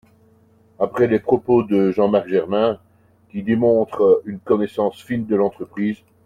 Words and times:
Après 0.79 1.05
les 1.05 1.19
propos 1.19 1.61
de 1.61 1.91
Jean-Marc 1.91 2.27
Germain, 2.27 2.79
Qui 3.29 3.43
démontrent 3.43 4.23
une 4.25 4.39
connaissance 4.39 4.99
fine 5.03 5.27
de 5.27 5.35
l’entreprise 5.35 5.97